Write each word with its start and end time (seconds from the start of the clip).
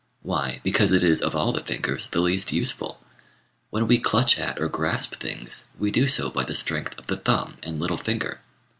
Why, 0.23 0.61
because 0.63 0.93
it 0.93 1.03
is 1.03 1.21
of 1.21 1.35
all 1.35 1.51
the 1.51 1.59
fingers 1.59 2.07
the 2.09 2.21
least 2.21 2.51
useful. 2.51 2.99
When 3.69 3.85
we 3.87 3.99
clutch 3.99 4.39
at 4.39 4.59
or 4.59 4.67
grasp 4.67 5.13
things, 5.17 5.67
we 5.77 5.91
do 5.91 6.07
so 6.07 6.31
by 6.31 6.43
the 6.43 6.55
strength 6.55 6.97
of 6.97 7.05
the 7.05 7.17
thumb 7.17 7.57
and 7.61 7.79
little 7.79 7.97
finger. 7.99 8.39